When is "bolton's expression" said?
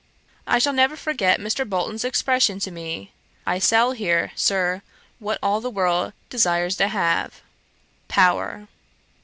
1.63-2.57